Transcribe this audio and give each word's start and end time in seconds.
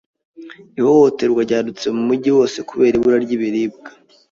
Ihohoterwa 0.79 1.39
ryadutse 1.47 1.85
mu 1.95 2.01
mujyi 2.07 2.29
wose 2.37 2.57
kubera 2.69 2.95
ibura 2.97 3.17
ry'ibiribwa. 3.25 3.89